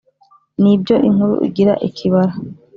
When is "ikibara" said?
1.87-2.33